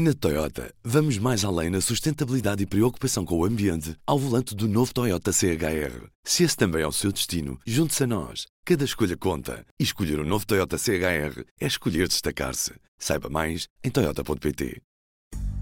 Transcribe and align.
Na 0.00 0.14
Toyota, 0.14 0.72
vamos 0.84 1.18
mais 1.18 1.44
além 1.44 1.70
na 1.70 1.80
sustentabilidade 1.80 2.62
e 2.62 2.66
preocupação 2.66 3.24
com 3.24 3.36
o 3.36 3.44
ambiente 3.44 3.96
ao 4.06 4.16
volante 4.16 4.54
do 4.54 4.68
novo 4.68 4.94
Toyota 4.94 5.32
CHR. 5.32 6.06
Se 6.22 6.44
esse 6.44 6.56
também 6.56 6.82
é 6.82 6.86
o 6.86 6.92
seu 6.92 7.10
destino, 7.10 7.58
junte-se 7.66 8.04
a 8.04 8.06
nós. 8.06 8.46
Cada 8.64 8.84
escolha 8.84 9.16
conta. 9.16 9.66
E 9.76 9.82
escolher 9.82 10.20
o 10.20 10.22
um 10.22 10.24
novo 10.24 10.46
Toyota 10.46 10.78
CHR 10.78 11.42
é 11.60 11.66
escolher 11.66 12.06
destacar-se. 12.06 12.74
Saiba 12.96 13.28
mais 13.28 13.66
em 13.82 13.90
Toyota.pt. 13.90 14.80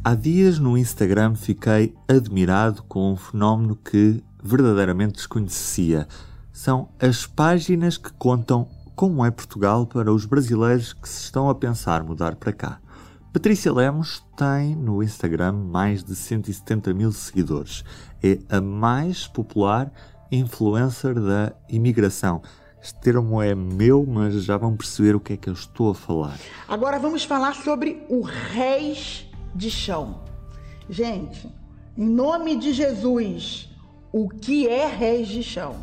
Há 0.05 0.15
dias 0.15 0.59
no 0.59 0.77
Instagram 0.77 1.35
fiquei 1.35 1.95
admirado 2.07 2.83
com 2.83 3.15
um 3.15 3.17
fenómeno 3.17 3.75
que 3.75 4.23
verdadeiramente 4.45 5.15
desconhecia. 5.15 6.07
São 6.53 6.91
as 7.01 7.25
páginas 7.25 7.97
que 7.97 8.13
contam 8.13 8.69
como 8.95 9.25
é 9.25 9.31
Portugal 9.31 9.87
para 9.87 10.13
os 10.13 10.27
brasileiros 10.27 10.93
que 10.93 11.09
se 11.09 11.23
estão 11.23 11.49
a 11.49 11.55
pensar 11.55 12.05
mudar 12.05 12.37
para 12.37 12.53
cá. 12.53 12.81
Patrícia 13.37 13.71
Lemos 13.71 14.25
tem 14.35 14.75
no 14.75 15.03
Instagram 15.03 15.53
mais 15.53 16.03
de 16.03 16.17
170 16.17 16.95
mil 16.95 17.13
seguidores. 17.13 17.85
É 18.23 18.39
a 18.49 18.63
mais 18.63 19.27
popular 19.27 19.93
influencer 20.33 21.21
da 21.21 21.53
imigração. 21.69 22.41
Este 22.83 22.99
termo 22.99 23.43
é 23.43 23.55
meu, 23.55 24.07
mas 24.07 24.43
já 24.43 24.57
vão 24.57 24.75
perceber 24.75 25.15
o 25.15 25.21
que 25.21 25.35
é 25.35 25.37
que 25.37 25.51
eu 25.51 25.53
estou 25.53 25.91
a 25.91 25.95
falar. 25.95 26.39
Agora 26.67 26.99
vamos 26.99 27.25
falar 27.25 27.55
sobre 27.57 28.03
o 28.09 28.23
Reis 28.23 29.27
de 29.55 29.71
Chão. 29.71 30.23
Gente, 30.89 31.47
em 31.95 32.09
nome 32.09 32.57
de 32.57 32.73
Jesus, 32.73 33.69
o 34.11 34.31
que 34.31 34.67
é 34.67 34.87
Reis 34.87 35.29
de 35.29 35.43
Chão? 35.43 35.77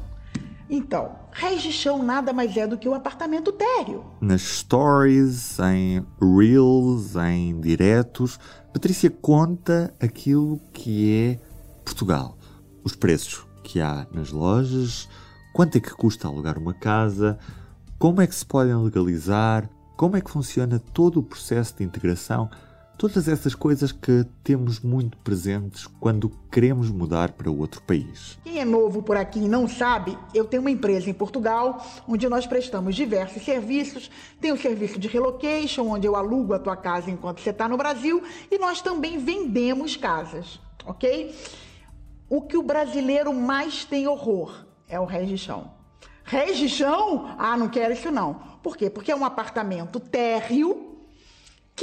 Então, 0.76 1.12
Reis 1.32 1.62
de 1.62 1.72
Chão 1.72 2.02
nada 2.02 2.34
mais 2.34 2.58
é 2.58 2.66
do 2.66 2.80
que 2.80 2.90
um 2.90 2.96
apartamento 2.96 3.52
térreo. 3.52 4.04
Nas 4.20 4.42
stories, 4.42 5.60
em 5.60 6.04
reels, 6.20 7.16
em 7.16 7.62
diretos, 7.62 8.40
Patrícia 8.74 9.12
conta 9.12 9.94
aquilo 10.00 10.60
que 10.74 11.16
é 11.16 11.40
Portugal. 11.86 12.36
Os 12.84 12.96
preços 12.96 13.46
que 13.64 13.80
há 13.80 14.08
nas 14.12 14.32
lojas, 14.32 15.08
quanto 15.54 15.78
é 15.78 15.80
que 15.80 15.92
custa 15.92 16.28
alugar 16.28 16.58
uma 16.58 16.74
casa, 16.74 17.38
como 18.00 18.20
é 18.20 18.26
que 18.26 18.34
se 18.34 18.44
podem 18.44 18.76
legalizar, 18.76 19.70
como 19.96 20.18
é 20.18 20.22
que 20.22 20.32
funciona 20.32 20.80
todo 20.80 21.20
o 21.20 21.24
processo 21.24 21.78
de 21.78 21.84
integração 21.84 22.50
Todas 22.98 23.28
essas 23.28 23.56
coisas 23.56 23.92
que 23.92 24.26
temos 24.44 24.80
muito 24.80 25.18
presentes 25.18 25.88
quando 26.00 26.30
queremos 26.52 26.90
mudar 26.90 27.32
para 27.32 27.50
outro 27.50 27.82
país. 27.82 28.38
Quem 28.44 28.60
é 28.60 28.66
novo 28.66 29.02
por 29.02 29.18
aqui 29.18 29.40
e 29.40 29.50
não 29.50 29.68
sabe, 29.68 30.18
eu 30.34 30.46
tenho 30.46 30.62
uma 30.62 30.72
empresa 30.72 31.10
em 31.10 31.14
Portugal 31.14 31.86
onde 32.08 32.30
nós 32.30 32.46
prestamos 32.46 32.96
diversos 32.96 33.44
serviços. 33.44 34.10
Tem 34.40 34.52
o 34.52 34.58
serviço 34.58 35.00
de 35.00 35.08
relocation, 35.08 35.88
onde 35.90 36.08
eu 36.08 36.16
alugo 36.16 36.54
a 36.54 36.60
tua 36.60 36.78
casa 36.78 37.10
enquanto 37.10 37.42
você 37.42 37.50
está 37.50 37.68
no 37.68 37.78
Brasil, 37.78 38.24
e 38.50 38.58
nós 38.58 38.82
também 38.82 39.18
vendemos 39.18 39.98
casas, 39.98 40.60
ok? 40.86 41.36
O 42.30 42.42
que 42.42 42.56
o 42.56 42.64
brasileiro 42.64 43.34
mais 43.34 43.84
tem 43.86 44.08
horror 44.08 44.66
é 44.88 45.00
o 45.00 45.06
Rés 45.06 45.28
de 45.28 45.38
Chão. 45.38 45.72
Rés 46.24 46.58
de 46.58 46.70
Chão? 46.70 47.36
Ah, 47.38 47.58
não 47.58 47.68
quero 47.68 47.94
isso 47.94 48.10
não. 48.12 48.36
Por 48.62 48.78
quê? 48.78 48.90
Porque 48.90 49.12
é 49.12 49.16
um 49.16 49.26
apartamento 49.26 50.00
térreo 50.00 50.93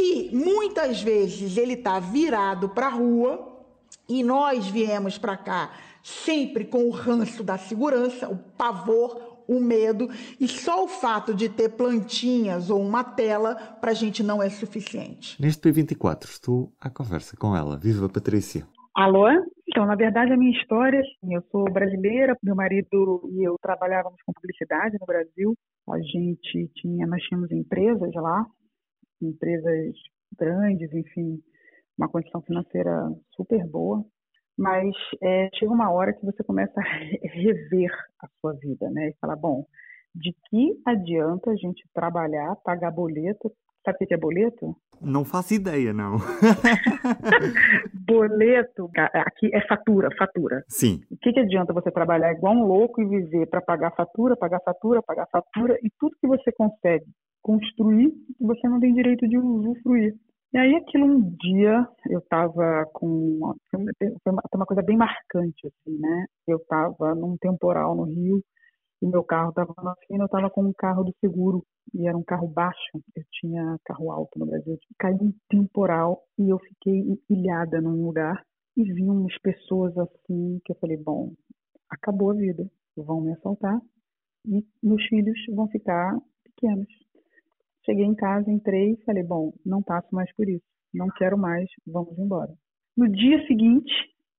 que 0.00 0.34
muitas 0.34 1.02
vezes 1.02 1.58
ele 1.58 1.74
está 1.74 2.00
virado 2.00 2.70
para 2.70 2.86
a 2.86 2.90
rua 2.90 3.62
e 4.08 4.22
nós 4.22 4.66
viemos 4.66 5.18
para 5.18 5.36
cá 5.36 5.72
sempre 6.02 6.64
com 6.64 6.84
o 6.86 6.90
ranço 6.90 7.44
da 7.44 7.58
segurança, 7.58 8.26
o 8.26 8.38
pavor, 8.38 9.42
o 9.46 9.60
medo, 9.60 10.08
e 10.40 10.48
só 10.48 10.84
o 10.84 10.88
fato 10.88 11.34
de 11.34 11.50
ter 11.50 11.76
plantinhas 11.76 12.70
ou 12.70 12.80
uma 12.80 13.04
tela 13.04 13.54
para 13.54 13.90
a 13.90 13.94
gente 13.94 14.22
não 14.22 14.42
é 14.42 14.48
suficiente. 14.48 15.40
Neste 15.42 15.68
P24 15.68 16.24
estou 16.24 16.72
à 16.80 16.88
conversa 16.88 17.36
com 17.36 17.54
ela. 17.54 17.76
Viva 17.76 18.08
Patrícia! 18.08 18.66
Alô? 18.94 19.28
Então, 19.68 19.84
na 19.84 19.96
verdade, 19.96 20.32
a 20.32 20.36
minha 20.36 20.58
história, 20.58 21.00
assim, 21.00 21.34
eu 21.34 21.42
sou 21.52 21.64
brasileira, 21.70 22.34
meu 22.42 22.56
marido 22.56 23.30
e 23.32 23.46
eu 23.46 23.56
trabalhávamos 23.60 24.20
com 24.24 24.32
publicidade 24.32 24.96
no 24.98 25.06
Brasil. 25.06 25.54
A 25.90 25.98
gente 26.00 26.70
tinha, 26.76 27.06
nós 27.06 27.22
tínhamos 27.24 27.50
empresas 27.50 28.12
lá, 28.14 28.46
empresas 29.22 29.94
grandes, 30.38 30.92
enfim, 30.92 31.42
uma 31.96 32.08
condição 32.08 32.40
financeira 32.42 33.10
super 33.34 33.66
boa, 33.66 34.04
mas 34.56 34.94
é, 35.22 35.48
chega 35.54 35.72
uma 35.72 35.90
hora 35.90 36.12
que 36.12 36.24
você 36.24 36.42
começa 36.44 36.78
a 36.80 36.82
rever 36.82 37.90
a 38.22 38.28
sua 38.40 38.52
vida, 38.54 38.90
né? 38.90 39.08
E 39.08 39.14
falar, 39.20 39.36
bom, 39.36 39.66
de 40.14 40.34
que 40.48 40.80
adianta 40.86 41.50
a 41.50 41.56
gente 41.56 41.82
trabalhar, 41.94 42.56
pagar 42.56 42.90
boleto? 42.90 43.52
Sabe 43.84 44.04
o 44.04 44.06
que 44.06 44.14
é 44.14 44.18
boleto? 44.18 44.76
Não 45.00 45.24
faço 45.24 45.54
ideia, 45.54 45.92
não. 45.92 46.18
boleto, 47.94 48.90
aqui 48.96 49.54
é 49.54 49.66
fatura, 49.66 50.08
fatura. 50.16 50.64
Sim. 50.68 51.00
O 51.10 51.16
que, 51.16 51.32
que 51.32 51.40
adianta 51.40 51.72
você 51.72 51.90
trabalhar 51.90 52.32
igual 52.32 52.54
um 52.54 52.66
louco 52.66 53.00
e 53.00 53.06
viver 53.06 53.46
para 53.46 53.60
pagar 53.60 53.92
fatura, 53.92 54.36
pagar 54.36 54.60
fatura, 54.60 55.02
pagar 55.02 55.26
fatura 55.30 55.78
e 55.82 55.90
tudo 55.98 56.16
que 56.20 56.26
você 56.26 56.52
consegue 56.52 57.06
construir, 57.42 58.12
você 58.40 58.68
não 58.68 58.80
tem 58.80 58.94
direito 58.94 59.26
de 59.28 59.38
usufruir. 59.38 60.14
E 60.52 60.58
aí 60.58 60.74
aquilo 60.74 61.06
um 61.06 61.20
dia 61.40 61.86
eu 62.10 62.18
estava 62.18 62.84
com 62.92 63.06
uma, 63.06 63.56
foi 63.70 64.32
uma, 64.32 64.42
uma, 64.52 64.66
coisa 64.66 64.82
bem 64.82 64.96
marcante 64.96 65.66
assim, 65.66 65.96
né? 65.98 66.26
Eu 66.46 66.56
estava 66.56 67.14
num 67.14 67.36
temporal 67.36 67.94
no 67.94 68.02
Rio 68.02 68.42
e 69.02 69.06
meu 69.06 69.24
carro 69.24 69.50
estava 69.50 69.74
na 69.82 69.94
fina, 70.06 70.22
eu 70.22 70.26
estava 70.26 70.50
com 70.50 70.62
um 70.62 70.72
carro 70.72 71.04
do 71.04 71.14
seguro 71.20 71.64
e 71.94 72.06
era 72.06 72.16
um 72.16 72.22
carro 72.22 72.48
baixo. 72.48 73.02
Eu 73.16 73.24
tinha 73.32 73.76
carro 73.84 74.10
alto 74.10 74.38
no 74.38 74.46
Brasil. 74.46 74.78
Caiu 74.98 75.16
um 75.22 75.34
temporal 75.48 76.22
e 76.38 76.50
eu 76.50 76.58
fiquei 76.58 77.18
ilhada 77.28 77.80
num 77.80 78.04
lugar 78.04 78.44
e 78.76 78.84
vi 78.92 79.08
umas 79.08 79.36
pessoas 79.38 79.96
assim 79.98 80.60
que 80.64 80.72
eu 80.72 80.76
falei, 80.76 80.96
bom, 80.96 81.32
acabou 81.88 82.30
a 82.30 82.34
vida, 82.34 82.70
vão 82.96 83.20
me 83.20 83.32
assaltar 83.32 83.80
e 84.46 84.64
meus 84.82 85.04
filhos 85.06 85.38
vão 85.54 85.68
ficar 85.68 86.16
pequenos. 86.44 86.88
Cheguei 87.84 88.04
em 88.04 88.14
casa, 88.14 88.50
entrei 88.50 88.92
e 88.92 89.04
falei: 89.04 89.22
bom, 89.22 89.52
não 89.64 89.82
passo 89.82 90.08
mais 90.14 90.32
por 90.34 90.48
isso, 90.48 90.64
não 90.92 91.08
quero 91.08 91.36
mais, 91.38 91.68
vamos 91.86 92.18
embora. 92.18 92.52
No 92.96 93.08
dia 93.08 93.44
seguinte, 93.46 93.92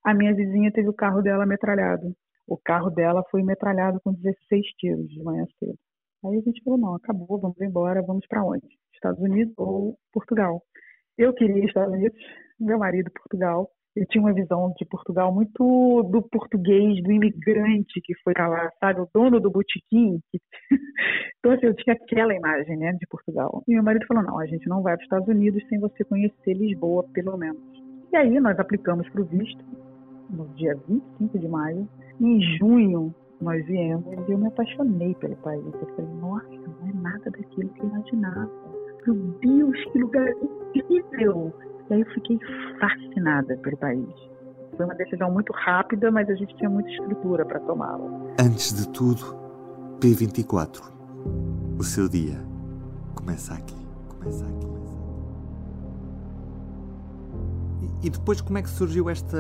a 0.04 0.14
minha 0.14 0.34
vizinha 0.34 0.72
teve 0.72 0.90
o 0.90 0.94
carro 0.94 1.22
dela 1.22 1.46
metralhado. 1.46 2.16
O 2.52 2.58
carro 2.58 2.90
dela 2.90 3.24
foi 3.32 3.42
metralhado 3.44 4.00
com 4.04 4.14
16 4.14 4.66
tiros 4.78 5.08
de 5.08 5.24
manhã 5.24 5.46
cedo. 5.58 5.78
Aí 6.26 6.38
a 6.38 6.42
gente 6.42 6.62
falou: 6.64 6.80
não, 6.80 6.96
acabou, 6.96 7.40
vamos 7.40 7.60
embora, 7.62 8.02
vamos 8.02 8.28
para 8.28 8.44
onde? 8.44 8.68
Estados 8.94 9.22
Unidos 9.22 9.54
ou 9.58 9.98
Portugal? 10.12 10.62
Eu 11.18 11.34
queria 11.34 11.64
Estados 11.66 11.94
Unidos, 11.94 12.18
meu 12.60 12.78
marido 12.78 13.10
Portugal 13.12 13.70
eu 13.96 14.06
tinha 14.08 14.22
uma 14.22 14.34
visão 14.34 14.74
de 14.78 14.86
Portugal 14.86 15.34
muito 15.34 16.04
do 16.04 16.22
português, 16.22 17.04
do 17.04 17.12
imigrante 17.12 18.00
que 18.02 18.14
foi 18.24 18.34
lá, 18.38 18.72
sabe? 18.80 19.02
O 19.02 19.10
dono 19.14 19.40
do 19.40 19.52
botequim. 19.52 20.18
Que... 20.32 20.40
então, 21.40 21.52
assim, 21.52 21.66
eu 21.66 21.76
tinha 21.76 21.94
aquela 21.94 22.34
imagem, 22.34 22.78
né, 22.78 22.94
de 22.94 23.06
Portugal. 23.08 23.62
E 23.68 23.74
meu 23.74 23.84
marido 23.84 24.06
falou, 24.08 24.24
não, 24.24 24.40
a 24.40 24.46
gente 24.46 24.68
não 24.70 24.82
vai 24.82 24.94
para 24.94 25.02
os 25.02 25.06
Estados 25.06 25.28
Unidos 25.28 25.62
sem 25.68 25.78
você 25.78 26.06
conhecer 26.06 26.54
Lisboa, 26.54 27.06
pelo 27.14 27.36
menos. 27.36 27.62
E 28.14 28.16
aí 28.16 28.40
nós 28.40 28.58
aplicamos 28.60 29.10
para 29.10 29.22
o 29.22 29.26
visto 29.26 29.64
no 30.30 30.48
dia 30.56 30.74
25 30.88 31.38
de 31.38 31.48
maio. 31.50 31.88
Em 32.22 32.40
junho, 32.60 33.16
nós 33.42 33.66
viemos 33.66 34.06
e 34.30 34.32
eu 34.32 34.38
me 34.38 34.46
apaixonei 34.46 35.16
pelo 35.16 35.36
país. 35.38 35.66
Eu 35.66 35.96
falei, 35.96 36.12
nossa, 36.20 36.48
não 36.48 36.88
é 36.88 36.94
nada 36.94 37.32
daquilo 37.32 37.68
que 37.70 37.82
eu 37.82 37.88
imaginava. 37.88 38.52
Meu 39.08 39.16
Deus, 39.42 39.84
que 39.92 39.98
lugar 39.98 40.30
incrível! 40.76 41.52
E 41.90 41.94
aí 41.96 42.02
eu 42.02 42.06
fiquei 42.14 42.40
fascinada 42.80 43.58
pelo 43.58 43.76
país. 43.78 44.08
Foi 44.78 44.86
uma 44.86 44.94
decisão 44.94 45.32
muito 45.32 45.52
rápida, 45.52 46.12
mas 46.12 46.30
a 46.30 46.36
gente 46.36 46.56
tinha 46.58 46.70
muita 46.70 46.92
estrutura 46.92 47.44
para 47.44 47.60
tomá-la. 47.62 48.08
Antes 48.40 48.72
de 48.76 48.88
tudo, 48.90 49.36
P24. 50.00 50.80
O 51.80 51.84
seu 51.84 52.08
dia 52.08 52.40
começa 53.16 53.56
aqui. 53.56 53.76
Começa 54.08 54.46
aqui. 54.46 54.81
E 58.04 58.10
depois 58.10 58.42
como 58.42 58.58
é 58.58 58.62
que 58.62 58.70
surgiu 58.70 59.10
esta, 59.10 59.38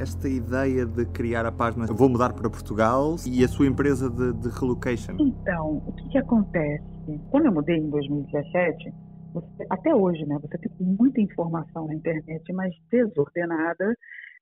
esta 0.00 0.28
ideia 0.28 0.86
de 0.86 1.06
criar 1.06 1.46
a 1.46 1.52
página 1.52 1.86
Vou 1.86 2.08
Mudar 2.08 2.32
para 2.32 2.48
Portugal 2.50 3.16
e 3.26 3.44
a 3.44 3.48
sua 3.48 3.66
empresa 3.66 4.10
de, 4.10 4.32
de 4.32 4.48
relocation? 4.48 5.16
Então, 5.18 5.82
o 5.86 5.92
que, 5.92 6.08
que 6.08 6.18
acontece? 6.18 6.84
Quando 7.30 7.46
eu 7.46 7.52
mudei 7.52 7.76
em 7.76 7.90
2017, 7.90 8.92
você, 9.32 9.66
até 9.70 9.94
hoje, 9.94 10.24
né, 10.26 10.38
você 10.40 10.58
tem 10.58 10.86
muita 10.86 11.20
informação 11.20 11.86
na 11.86 11.94
internet, 11.94 12.52
mas 12.52 12.72
desordenada, 12.90 13.94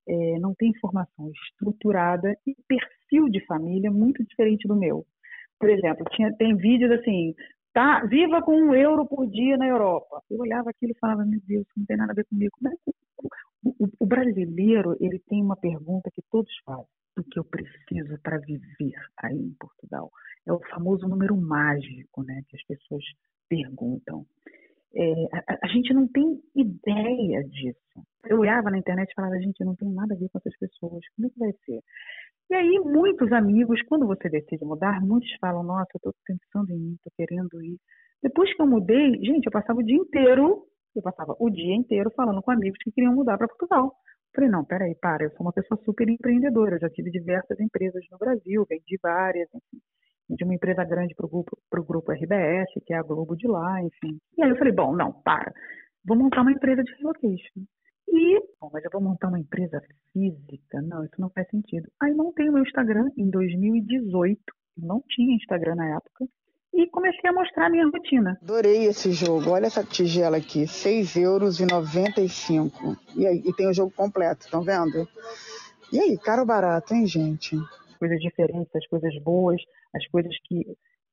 é, 0.06 0.38
não 0.38 0.54
tem 0.54 0.70
informação 0.70 1.30
estruturada 1.50 2.36
e 2.46 2.54
perfil 2.68 3.28
de 3.28 3.44
família 3.46 3.90
muito 3.90 4.24
diferente 4.24 4.68
do 4.68 4.76
meu. 4.76 5.04
Por 5.58 5.70
exemplo, 5.70 6.04
tinha, 6.10 6.32
tem 6.36 6.56
vídeos 6.56 6.90
assim, 6.92 7.34
tá, 7.74 8.06
viva 8.06 8.40
com 8.40 8.56
um 8.56 8.74
euro 8.74 9.04
por 9.04 9.26
dia 9.26 9.58
na 9.58 9.66
Europa. 9.66 10.22
Eu 10.30 10.38
olhava 10.38 10.70
aquilo 10.70 10.92
e 10.92 10.98
falava, 10.98 11.26
meu 11.26 11.40
Deus, 11.46 11.66
não 11.76 11.84
tem 11.84 11.96
nada 11.96 12.12
a 12.12 12.14
ver 12.14 12.24
comigo. 12.24 12.56
O, 13.62 13.84
o, 13.84 13.88
o 14.00 14.06
brasileiro, 14.06 14.96
ele 15.00 15.18
tem 15.28 15.42
uma 15.42 15.56
pergunta 15.56 16.10
que 16.14 16.22
todos 16.30 16.50
fazem. 16.64 16.86
O 17.18 17.22
que 17.22 17.38
eu 17.38 17.44
preciso 17.44 18.18
para 18.22 18.38
viver 18.38 18.94
aí 19.18 19.36
em 19.36 19.54
Portugal? 19.58 20.10
É 20.46 20.52
o 20.52 20.60
famoso 20.70 21.06
número 21.06 21.36
mágico, 21.36 22.22
né, 22.22 22.42
que 22.48 22.56
as 22.56 22.64
pessoas 22.64 23.04
perguntam. 23.48 24.24
É, 24.96 25.24
a, 25.32 25.58
a, 25.62 25.68
gente 25.68 25.92
não 25.92 26.06
tem 26.08 26.40
ideia 26.54 27.42
disso. 27.44 27.78
Eu 28.26 28.38
olhava 28.38 28.70
na 28.70 28.78
internet 28.78 29.10
e 29.10 29.14
falava, 29.14 29.40
gente, 29.40 29.60
eu 29.60 29.66
não 29.66 29.74
tenho 29.74 29.92
nada 29.92 30.14
a 30.14 30.16
ver 30.16 30.28
com 30.28 30.38
essas 30.38 30.56
pessoas, 30.56 31.04
como 31.16 31.26
é 31.26 31.30
que 31.30 31.38
vai 31.38 31.52
ser? 31.64 31.80
E 32.50 32.54
aí, 32.54 32.78
muitos 32.80 33.32
amigos, 33.32 33.80
quando 33.82 34.06
você 34.06 34.28
decide 34.28 34.64
mudar, 34.64 35.00
muitos 35.00 35.30
falam, 35.40 35.62
nossa, 35.62 35.88
eu 35.94 35.98
estou 35.98 36.14
pensando 36.26 36.70
em 36.70 36.92
ir, 36.92 36.94
estou 36.94 37.12
querendo 37.16 37.62
ir. 37.62 37.78
Depois 38.22 38.54
que 38.54 38.60
eu 38.60 38.66
mudei, 38.66 39.12
gente, 39.22 39.46
eu 39.46 39.52
passava 39.52 39.80
o 39.80 39.82
dia 39.82 39.96
inteiro, 39.96 40.64
eu 40.94 41.02
passava 41.02 41.34
o 41.38 41.50
dia 41.50 41.74
inteiro 41.74 42.10
falando 42.14 42.42
com 42.42 42.50
amigos 42.50 42.78
que 42.82 42.92
queriam 42.92 43.14
mudar 43.14 43.38
para 43.38 43.48
Portugal. 43.48 43.94
Falei, 44.34 44.50
não, 44.50 44.64
peraí, 44.64 44.94
para, 44.96 45.24
eu 45.24 45.30
sou 45.30 45.42
uma 45.42 45.52
pessoa 45.52 45.80
super 45.84 46.08
empreendedora, 46.08 46.76
eu 46.76 46.80
já 46.80 46.90
tive 46.90 47.10
diversas 47.10 47.58
empresas 47.60 48.02
no 48.10 48.18
Brasil, 48.18 48.66
vendi 48.68 48.98
várias, 49.02 49.48
enfim. 49.54 49.80
De 50.28 50.44
uma 50.44 50.54
empresa 50.54 50.84
grande 50.84 51.14
para 51.14 51.26
o 51.26 51.28
grupo, 51.28 51.56
grupo 51.70 52.12
RBS, 52.12 52.72
que 52.84 52.92
é 52.92 52.96
a 52.96 53.02
Globo 53.02 53.36
de 53.36 53.46
lá, 53.46 53.80
enfim. 53.82 54.18
E 54.36 54.42
aí 54.42 54.50
eu 54.50 54.56
falei, 54.56 54.72
bom, 54.72 54.94
não, 54.96 55.12
para, 55.12 55.52
vou 56.04 56.16
montar 56.16 56.42
uma 56.42 56.52
empresa 56.52 56.82
de 56.82 56.94
relocation. 56.96 57.62
E, 58.08 58.40
bom, 58.60 58.70
mas 58.72 58.84
eu 58.84 58.90
vou 58.90 59.02
montar 59.02 59.28
uma 59.28 59.38
empresa 59.38 59.80
física? 60.14 60.80
Não, 60.80 61.04
isso 61.04 61.20
não 61.20 61.28
faz 61.28 61.46
sentido. 61.50 61.86
Aí 62.00 62.14
montei 62.14 62.48
o 62.48 62.52
meu 62.52 62.62
Instagram 62.62 63.10
em 63.18 63.28
2018, 63.28 64.40
não 64.78 65.02
tinha 65.06 65.34
Instagram 65.34 65.74
na 65.74 65.96
época, 65.96 66.26
e 66.72 66.88
comecei 66.88 67.28
a 67.28 67.32
mostrar 67.32 67.66
a 67.66 67.70
minha 67.70 67.86
rotina. 67.86 68.38
Adorei 68.42 68.86
esse 68.86 69.12
jogo. 69.12 69.50
Olha 69.50 69.66
essa 69.66 69.84
tigela 69.84 70.38
aqui, 70.38 70.60
R$ 70.60 70.66
6,95 70.66 71.20
euros. 71.20 71.60
E 73.16 73.26
aí, 73.26 73.42
e 73.44 73.52
tem 73.52 73.68
o 73.68 73.74
jogo 73.74 73.92
completo, 73.92 74.44
estão 74.44 74.62
vendo? 74.62 75.06
E 75.92 76.00
aí, 76.00 76.18
caro 76.18 76.44
barato, 76.44 76.94
hein, 76.94 77.06
gente? 77.06 77.56
Coisas 77.98 78.18
diferentes, 78.18 78.74
as 78.74 78.86
coisas 78.88 79.14
boas, 79.22 79.60
as 79.94 80.04
coisas 80.08 80.34
que, 80.44 80.64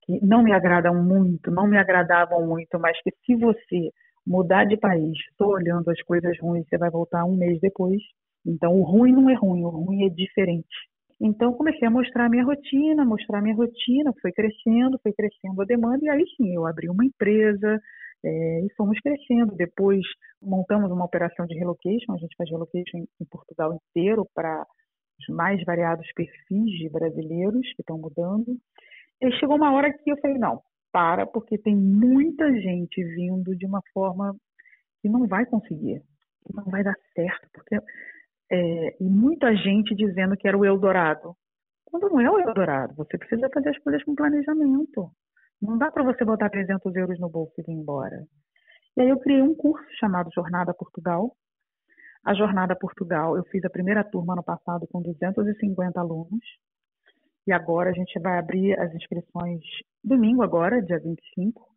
que 0.03 0.25
não 0.25 0.41
me 0.41 0.51
agradam 0.51 0.95
muito, 0.95 1.51
não 1.51 1.67
me 1.67 1.77
agradavam 1.77 2.45
muito, 2.47 2.79
mas 2.79 2.99
que 3.03 3.11
se 3.23 3.35
você 3.35 3.91
mudar 4.25 4.65
de 4.65 4.77
país, 4.77 5.15
estou 5.29 5.49
olhando 5.49 5.89
as 5.89 6.01
coisas 6.01 6.37
ruins, 6.39 6.67
você 6.67 6.77
vai 6.77 6.89
voltar 6.89 7.23
um 7.25 7.35
mês 7.35 7.59
depois. 7.59 8.01
Então, 8.45 8.73
o 8.73 8.83
ruim 8.83 9.11
não 9.11 9.29
é 9.29 9.35
ruim, 9.35 9.63
o 9.63 9.69
ruim 9.69 10.05
é 10.05 10.09
diferente. 10.09 10.67
Então, 11.19 11.53
comecei 11.53 11.87
a 11.87 11.91
mostrar 11.91 12.25
a 12.25 12.29
minha 12.29 12.43
rotina, 12.43 13.05
mostrar 13.05 13.37
a 13.37 13.41
minha 13.41 13.55
rotina, 13.55 14.11
foi 14.21 14.31
crescendo, 14.31 14.99
foi 15.03 15.13
crescendo 15.13 15.61
a 15.61 15.65
demanda, 15.65 15.99
e 16.03 16.09
aí 16.09 16.25
sim, 16.35 16.55
eu 16.55 16.65
abri 16.65 16.89
uma 16.89 17.05
empresa 17.05 17.79
é, 18.25 18.65
e 18.65 18.73
fomos 18.75 18.99
crescendo. 18.99 19.55
Depois, 19.55 20.01
montamos 20.41 20.91
uma 20.91 21.05
operação 21.05 21.45
de 21.45 21.55
relocation, 21.55 22.13
a 22.13 22.17
gente 22.17 22.35
faz 22.35 22.49
relocation 22.49 22.97
em, 22.97 23.25
Portugal 23.29 23.71
inteiro 23.73 24.27
para 24.33 24.65
os 25.19 25.35
mais 25.35 25.63
variados 25.63 26.07
perfis 26.13 26.71
de 26.79 26.89
brasileiros 26.89 27.71
que 27.75 27.83
estão 27.83 27.99
mudando. 27.99 28.57
E 29.21 29.31
chegou 29.33 29.57
uma 29.57 29.71
hora 29.73 29.93
que 29.93 30.11
eu 30.11 30.17
falei, 30.19 30.39
não, 30.39 30.59
para, 30.91 31.27
porque 31.27 31.55
tem 31.57 31.75
muita 31.75 32.51
gente 32.51 33.03
vindo 33.03 33.55
de 33.55 33.67
uma 33.67 33.81
forma 33.93 34.35
que 35.01 35.09
não 35.09 35.27
vai 35.27 35.45
conseguir, 35.45 36.01
que 36.43 36.55
não 36.55 36.63
vai 36.65 36.83
dar 36.83 36.95
certo, 37.13 37.47
porque 37.53 37.77
é, 38.51 38.97
e 38.99 39.03
muita 39.03 39.55
gente 39.55 39.95
dizendo 39.95 40.35
que 40.35 40.47
era 40.47 40.57
o 40.57 40.65
Eldorado. 40.65 41.35
Quando 41.85 42.09
não 42.09 42.19
é 42.19 42.29
o 42.29 42.39
Eldorado, 42.39 42.93
você 42.95 43.17
precisa 43.17 43.49
fazer 43.53 43.69
as 43.69 43.79
coisas 43.79 44.03
com 44.03 44.13
planejamento. 44.13 45.09
Não 45.61 45.77
dá 45.77 45.89
para 45.89 46.03
você 46.03 46.25
botar 46.25 46.49
300 46.49 46.93
euros 46.95 47.19
no 47.19 47.29
bolso 47.29 47.53
e 47.57 47.63
vir 47.63 47.71
embora. 47.71 48.25
E 48.97 49.01
aí 49.01 49.09
eu 49.09 49.19
criei 49.19 49.41
um 49.41 49.55
curso 49.55 49.85
chamado 49.97 50.29
Jornada 50.33 50.73
Portugal. 50.73 51.33
A 52.25 52.33
Jornada 52.33 52.75
Portugal, 52.75 53.37
eu 53.37 53.43
fiz 53.45 53.63
a 53.63 53.69
primeira 53.69 54.03
turma 54.03 54.35
no 54.35 54.43
passado 54.43 54.85
com 54.91 55.01
250 55.01 55.99
alunos. 55.99 56.45
E 57.47 57.53
agora 57.53 57.89
a 57.89 57.93
gente 57.93 58.19
vai 58.19 58.37
abrir 58.37 58.77
as 58.79 58.93
inscrições 58.93 59.61
domingo 60.03 60.43
agora, 60.43 60.81
dia 60.81 60.99
25 60.99 61.70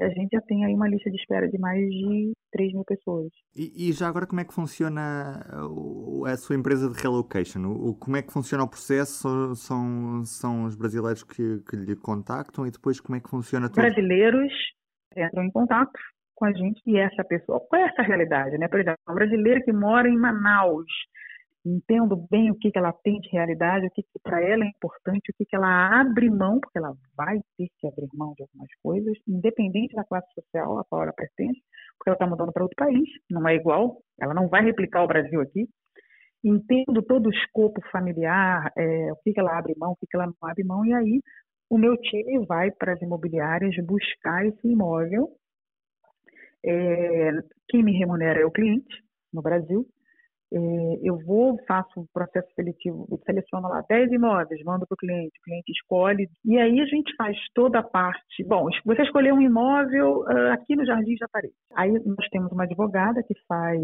a 0.00 0.08
gente 0.08 0.30
já 0.32 0.40
tem 0.42 0.64
aí 0.64 0.74
uma 0.74 0.88
lista 0.88 1.10
de 1.10 1.16
espera 1.16 1.48
de 1.48 1.58
mais 1.58 1.80
de 1.80 2.32
3 2.52 2.72
mil 2.72 2.84
pessoas. 2.84 3.30
E, 3.54 3.88
e 3.88 3.92
já 3.92 4.08
agora 4.08 4.26
como 4.26 4.40
é 4.40 4.44
que 4.44 4.54
funciona 4.54 5.44
a 6.26 6.36
sua 6.36 6.56
empresa 6.56 6.88
de 6.90 7.00
relocation? 7.00 7.64
O, 7.66 7.94
como 7.94 8.16
é 8.16 8.22
que 8.22 8.32
funciona 8.32 8.64
o 8.64 8.68
processo? 8.68 9.54
São, 9.54 10.24
são 10.24 10.64
os 10.64 10.76
brasileiros 10.76 11.22
que, 11.22 11.60
que 11.68 11.76
lhe 11.76 11.96
contactam 11.96 12.66
e 12.66 12.70
depois 12.70 13.00
como 13.00 13.16
é 13.16 13.20
que 13.20 13.28
funciona 13.28 13.68
tudo? 13.68 13.82
Brasileiros 13.82 14.52
entram 15.16 15.44
em 15.44 15.50
contato 15.50 15.98
com 16.34 16.44
a 16.44 16.52
gente 16.52 16.80
e 16.86 16.96
essa 16.96 17.24
pessoa. 17.24 17.60
Qual 17.68 17.82
é 17.82 17.86
essa 17.86 18.02
realidade? 18.02 18.56
Né? 18.58 18.68
Por 18.68 18.80
exemplo, 18.80 18.98
um 19.08 19.14
brasileiro 19.14 19.62
que 19.64 19.72
mora 19.72 20.08
em 20.08 20.16
Manaus 20.16 20.86
entendo 21.68 22.16
bem 22.30 22.50
o 22.50 22.54
que, 22.54 22.70
que 22.70 22.78
ela 22.78 22.92
tem 22.92 23.20
de 23.20 23.28
realidade, 23.30 23.86
o 23.86 23.90
que, 23.90 24.02
que 24.02 24.18
para 24.22 24.42
ela 24.42 24.64
é 24.64 24.68
importante, 24.68 25.30
o 25.30 25.34
que, 25.36 25.44
que 25.44 25.56
ela 25.56 26.00
abre 26.00 26.30
mão, 26.30 26.60
porque 26.60 26.78
ela 26.78 26.94
vai 27.16 27.40
ter 27.56 27.68
que 27.78 27.86
abrir 27.86 28.08
mão 28.14 28.34
de 28.36 28.42
algumas 28.42 28.68
coisas, 28.82 29.16
independente 29.26 29.94
da 29.94 30.04
classe 30.04 30.32
social 30.34 30.78
a 30.78 30.84
qual 30.84 31.02
ela 31.02 31.12
pertence, 31.12 31.60
porque 31.98 32.10
ela 32.10 32.14
está 32.14 32.26
mudando 32.26 32.52
para 32.52 32.62
outro 32.62 32.76
país, 32.76 33.08
não 33.30 33.46
é 33.46 33.54
igual, 33.54 33.98
ela 34.20 34.34
não 34.34 34.48
vai 34.48 34.64
replicar 34.64 35.02
o 35.02 35.08
Brasil 35.08 35.40
aqui. 35.40 35.68
Entendo 36.42 37.02
todo 37.02 37.26
o 37.26 37.32
escopo 37.32 37.80
familiar, 37.90 38.72
é, 38.76 39.12
o 39.12 39.16
que, 39.16 39.32
que 39.32 39.40
ela 39.40 39.58
abre 39.58 39.74
mão, 39.76 39.92
o 39.92 39.96
que, 39.96 40.06
que 40.06 40.16
ela 40.16 40.26
não 40.26 40.48
abre 40.48 40.64
mão, 40.64 40.84
e 40.84 40.94
aí 40.94 41.20
o 41.68 41.76
meu 41.76 41.96
time 41.96 42.46
vai 42.46 42.70
para 42.70 42.94
as 42.94 43.02
imobiliárias 43.02 43.74
buscar 43.84 44.46
esse 44.46 44.68
imóvel. 44.68 45.28
É, 46.64 47.30
quem 47.68 47.82
me 47.82 47.92
remunera 47.98 48.40
é 48.40 48.44
o 48.44 48.50
cliente 48.50 49.02
no 49.32 49.42
Brasil, 49.42 49.86
eu 50.50 51.18
vou, 51.26 51.58
faço 51.66 52.00
um 52.00 52.06
processo 52.12 52.48
seletivo, 52.54 53.06
seleciono 53.26 53.68
lá 53.68 53.84
10 53.88 54.12
imóveis, 54.12 54.62
mando 54.64 54.86
para 54.86 54.94
o 54.94 54.98
cliente, 54.98 55.38
o 55.38 55.42
cliente 55.44 55.72
escolhe, 55.72 56.28
e 56.44 56.58
aí 56.58 56.80
a 56.80 56.86
gente 56.86 57.14
faz 57.16 57.36
toda 57.54 57.80
a 57.80 57.82
parte. 57.82 58.44
Bom, 58.44 58.68
você 58.84 59.02
escolheu 59.02 59.34
um 59.34 59.42
imóvel 59.42 60.20
uh, 60.20 60.52
aqui 60.52 60.74
no 60.74 60.86
Jardim 60.86 61.16
Japaré. 61.16 61.50
Aí 61.74 61.92
nós 61.92 62.28
temos 62.30 62.50
uma 62.50 62.64
advogada 62.64 63.22
que 63.22 63.34
faz, 63.46 63.80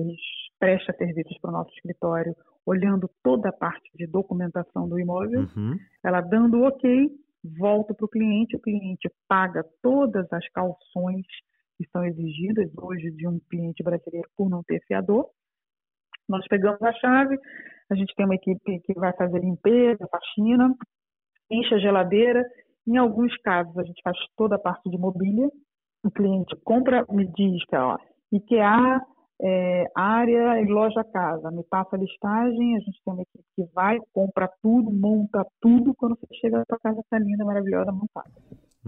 presta 0.59 0.95
serviços 0.95 1.37
para 1.41 1.51
o 1.51 1.53
nosso 1.53 1.71
escritório, 1.75 2.35
olhando 2.65 3.11
toda 3.23 3.51
a 3.51 3.53
parte 3.53 3.91
de 3.95 4.07
documentação 4.07 4.89
do 4.89 4.99
imóvel, 4.99 5.47
uhum. 5.57 5.77
ela 6.03 6.23
dando 6.23 6.63
ok, 6.63 7.11
volta 7.59 7.93
para 7.93 8.07
o 8.07 8.09
cliente, 8.09 8.57
o 8.57 8.61
cliente 8.61 9.11
paga 9.29 9.63
todas 9.83 10.33
as 10.33 10.49
calções 10.49 11.27
que 11.77 11.87
são 11.91 12.05
exigidas 12.05 12.71
hoje 12.79 13.11
de 13.11 13.29
um 13.29 13.39
cliente 13.51 13.83
brasileiro 13.83 14.29
por 14.37 14.49
não 14.49 14.63
ter 14.63 14.81
fiador, 14.87 15.29
nós 16.29 16.47
pegamos 16.49 16.81
a 16.83 16.93
chave, 16.95 17.39
a 17.91 17.95
gente 17.95 18.15
tem 18.15 18.25
uma 18.25 18.35
equipe 18.35 18.81
que 18.81 18.95
vai 18.95 19.13
fazer 19.15 19.41
limpeza, 19.41 20.09
faxina, 20.11 20.75
enche 21.51 21.75
a 21.75 21.79
geladeira. 21.79 22.43
Em 22.87 22.97
alguns 22.97 23.37
casos, 23.39 23.77
a 23.79 23.83
gente 23.83 24.01
faz 24.03 24.17
toda 24.37 24.57
a 24.57 24.59
parte 24.59 24.89
de 24.91 24.99
mobília. 24.99 25.49
O 26.05 26.11
cliente 26.11 26.55
compra, 26.65 27.05
me 27.11 27.27
diz 27.27 27.65
que, 27.67 27.77
ó, 27.77 27.97
IKEA, 28.33 29.01
é, 29.43 29.87
área 29.95 30.61
e 30.61 30.67
loja 30.67 31.03
casa, 31.05 31.51
me 31.51 31.65
passa 31.65 31.97
a 31.97 31.99
listagem, 31.99 32.77
a 32.77 32.81
gente 32.81 33.01
tem 33.05 33.15
uma 33.15 33.23
equipe 33.23 33.45
que 33.57 33.65
vai, 33.75 33.99
compra 34.13 34.49
tudo, 34.63 34.91
monta 34.93 35.45
tudo, 35.61 35.95
quando 35.95 36.17
você 36.17 36.35
chega 36.37 36.59
na 36.59 36.65
sua 36.65 36.79
casa 36.79 37.01
está 37.01 37.19
linda, 37.19 37.45
maravilhosa, 37.45 37.91
montada. 37.91 38.31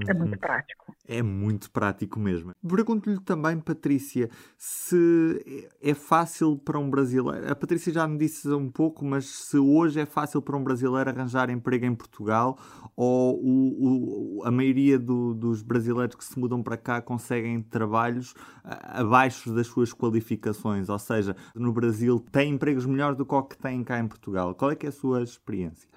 É 0.07 0.13
muito 0.13 0.33
uhum. 0.33 0.39
prático. 0.39 0.97
É 1.09 1.23
muito 1.23 1.71
prático 1.71 2.19
mesmo. 2.19 2.53
Pergunto-lhe 2.67 3.21
também, 3.21 3.59
Patrícia, 3.59 4.29
se 4.59 5.71
é 5.81 5.95
fácil 5.95 6.59
para 6.59 6.79
um 6.79 6.91
brasileiro. 6.91 7.51
A 7.51 7.55
Patrícia 7.55 7.93
já 7.93 8.07
me 8.07 8.19
disse 8.19 8.49
um 8.49 8.71
pouco, 8.71 9.05
mas 9.05 9.27
se 9.27 9.57
hoje 9.57 10.01
é 10.01 10.07
fácil 10.07 10.43
para 10.43 10.57
um 10.57 10.63
brasileiro 10.63 11.09
arranjar 11.09 11.49
emprego 11.49 11.87
em 11.87 11.95
Portugal 11.95 12.59
ou 12.95 13.41
o, 13.41 14.41
o, 14.41 14.45
a 14.45 14.51
maioria 14.51 14.99
do, 14.99 15.33
dos 15.33 15.63
brasileiros 15.63 16.17
que 16.17 16.25
se 16.25 16.39
mudam 16.39 16.63
para 16.63 16.77
cá 16.77 17.01
conseguem 17.01 17.63
trabalhos 17.63 18.35
abaixo 18.65 19.55
das 19.55 19.69
suas 19.69 19.95
qualificações? 19.95 20.89
Ou 20.89 20.99
seja, 20.99 21.35
no 21.55 21.73
Brasil 21.73 22.19
tem 22.33 22.53
empregos 22.53 22.85
melhores 22.85 23.17
do 23.17 23.25
que 23.25 23.35
o 23.35 23.43
que 23.43 23.57
tem 23.57 23.83
cá 23.83 23.99
em 23.99 24.09
Portugal. 24.09 24.55
Qual 24.55 24.71
é, 24.71 24.77
é 24.79 24.89
a 24.89 24.93
sua 24.93 25.23
experiência? 25.23 25.89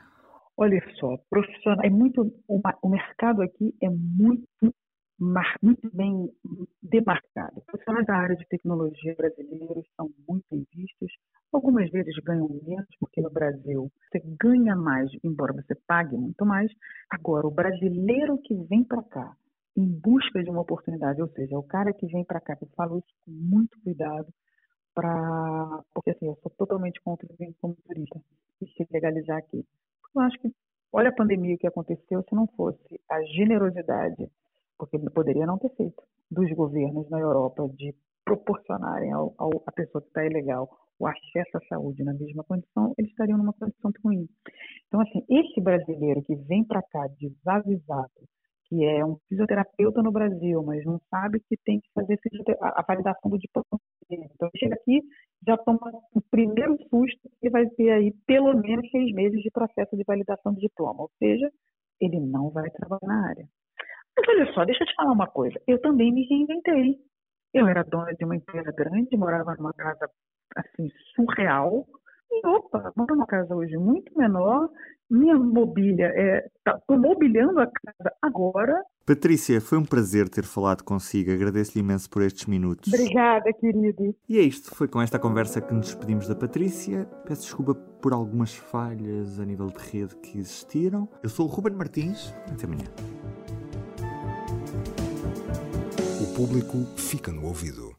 Olha 0.61 0.83
só, 0.99 1.15
profissional, 1.29 1.85
é 1.85 1.89
muito, 1.89 2.33
o 2.49 2.89
mercado 2.89 3.41
aqui 3.41 3.73
é 3.81 3.89
muito, 3.89 4.45
muito 5.63 5.89
bem 5.95 6.29
demarcado. 6.83 7.61
Profissionais 7.65 8.05
da 8.05 8.17
área 8.17 8.35
de 8.35 8.45
tecnologia 8.45 9.15
brasileiros 9.15 9.85
são 9.95 10.09
muito 10.27 10.43
bem 10.51 10.67
vistos. 10.75 11.13
Algumas 11.53 11.89
vezes 11.91 12.13
ganham 12.25 12.49
menos, 12.67 12.89
porque 12.99 13.21
no 13.21 13.29
Brasil 13.29 13.89
você 14.11 14.21
ganha 14.37 14.75
mais, 14.75 15.09
embora 15.23 15.53
você 15.53 15.73
pague 15.87 16.17
muito 16.17 16.45
mais. 16.45 16.69
Agora, 17.09 17.47
o 17.47 17.51
brasileiro 17.51 18.37
que 18.39 18.53
vem 18.65 18.83
para 18.83 19.01
cá 19.03 19.37
em 19.77 19.87
busca 19.87 20.43
de 20.43 20.49
uma 20.49 20.59
oportunidade, 20.59 21.21
ou 21.21 21.29
seja, 21.29 21.57
o 21.57 21.63
cara 21.63 21.93
que 21.93 22.05
vem 22.07 22.25
para 22.25 22.41
cá, 22.41 22.57
eu 22.61 22.67
falo 22.75 22.97
isso 22.99 23.15
com 23.25 23.31
muito 23.31 23.79
cuidado, 23.81 24.27
pra, 24.93 25.83
porque 25.93 26.09
assim, 26.09 26.25
eu 26.27 26.37
sou 26.43 26.51
totalmente 26.57 26.99
contra 27.01 27.25
o 27.25 27.53
como 27.61 27.77
turista 27.87 28.19
e 28.61 28.67
se 28.67 28.85
legalizar 28.91 29.37
aqui. 29.37 29.65
Eu 30.15 30.21
acho 30.21 30.39
que, 30.39 30.49
olha 30.91 31.09
a 31.09 31.15
pandemia 31.15 31.57
que 31.57 31.67
aconteceu, 31.67 32.23
se 32.23 32.35
não 32.35 32.47
fosse 32.55 32.99
a 33.09 33.21
generosidade, 33.23 34.29
porque 34.77 34.97
poderia 35.11 35.45
não 35.45 35.57
ter 35.57 35.69
feito, 35.75 36.01
dos 36.31 36.49
governos 36.53 37.09
na 37.09 37.19
Europa 37.19 37.67
de 37.75 37.93
proporcionarem 38.23 39.11
ao, 39.11 39.33
ao, 39.37 39.49
à 39.65 39.71
pessoa 39.71 40.01
que 40.01 40.07
está 40.07 40.25
ilegal 40.25 40.69
o 40.99 41.07
acesso 41.07 41.57
à 41.57 41.59
saúde 41.69 42.03
na 42.03 42.13
mesma 42.13 42.43
condição, 42.43 42.93
eles 42.97 43.09
estariam 43.11 43.37
numa 43.37 43.53
condição 43.53 43.91
ruim. 44.03 44.27
Então, 44.87 44.99
assim, 45.01 45.23
esse 45.29 45.61
brasileiro 45.61 46.21
que 46.23 46.35
vem 46.35 46.63
para 46.63 46.83
cá 46.83 47.07
desavisado, 47.19 48.11
que 48.65 48.83
é 48.85 49.03
um 49.03 49.17
fisioterapeuta 49.27 50.03
no 50.03 50.11
Brasil, 50.11 50.61
mas 50.61 50.85
não 50.85 50.99
sabe 51.09 51.39
que 51.47 51.57
tem 51.65 51.79
que 51.79 51.89
fazer 51.93 52.19
a 52.61 52.83
validação 52.87 53.31
do 53.31 53.39
diploma. 53.39 53.81
Então, 54.11 54.49
chega 54.57 54.75
aqui, 54.75 55.01
já 55.47 55.57
toma 55.57 55.79
o 56.13 56.21
primeiro 56.29 56.77
susto 56.89 57.18
e 57.49 57.51
vai 57.51 57.65
ter 57.71 57.89
aí 57.89 58.13
pelo 58.25 58.53
menos 58.55 58.89
seis 58.91 59.13
meses 59.13 59.41
de 59.41 59.49
processo 59.51 59.97
de 59.97 60.03
validação 60.03 60.53
do 60.53 60.59
diploma, 60.59 61.01
ou 61.01 61.11
seja, 61.17 61.51
ele 61.99 62.19
não 62.19 62.49
vai 62.49 62.69
trabalhar 62.69 63.07
na 63.07 63.27
área. 63.27 63.45
Mas 64.15 64.27
olha 64.27 64.53
só, 64.53 64.65
deixa 64.65 64.83
eu 64.83 64.87
te 64.87 64.95
falar 64.95 65.11
uma 65.11 65.27
coisa. 65.27 65.59
Eu 65.67 65.81
também 65.81 66.13
me 66.13 66.25
reinventei. 66.27 66.97
Eu 67.53 67.67
era 67.67 67.83
dona 67.83 68.13
de 68.13 68.23
uma 68.23 68.35
empresa 68.35 68.71
grande, 68.71 69.17
morava 69.17 69.55
numa 69.55 69.73
casa 69.73 70.09
assim 70.55 70.89
surreal. 71.15 71.85
E 72.31 72.47
opa, 72.47 72.93
moro 72.95 73.15
numa 73.15 73.25
casa 73.25 73.55
hoje 73.55 73.75
muito 73.77 74.15
menor. 74.17 74.69
Minha 75.09 75.35
mobília 75.35 76.13
é. 76.15 76.47
Tá, 76.63 76.79
mobiliando 76.89 77.59
a 77.59 77.65
casa 77.65 78.15
agora. 78.21 78.83
Patrícia, 79.09 79.59
foi 79.59 79.79
um 79.79 79.83
prazer 79.83 80.29
ter 80.29 80.43
falado 80.43 80.83
consigo. 80.83 81.31
Agradeço-lhe 81.31 81.79
imenso 81.79 82.07
por 82.07 82.21
estes 82.21 82.45
minutos. 82.45 82.93
Obrigada, 82.93 83.51
querido. 83.53 84.15
E 84.29 84.37
é 84.37 84.41
isto. 84.43 84.75
Foi 84.75 84.87
com 84.87 85.01
esta 85.01 85.17
conversa 85.17 85.59
que 85.59 85.73
nos 85.73 85.87
despedimos 85.87 86.27
da 86.27 86.35
Patrícia. 86.35 87.05
Peço 87.25 87.41
desculpa 87.41 87.73
por 87.73 88.13
algumas 88.13 88.53
falhas 88.53 89.39
a 89.39 89.45
nível 89.45 89.65
de 89.65 89.79
rede 89.79 90.15
que 90.17 90.37
existiram. 90.37 91.09
Eu 91.23 91.29
sou 91.29 91.47
o 91.47 91.49
Ruben 91.49 91.73
Martins. 91.73 92.31
Até 92.51 92.67
amanhã. 92.67 92.85
O 96.21 96.35
público 96.35 96.77
fica 96.95 97.31
no 97.31 97.47
ouvido. 97.47 97.98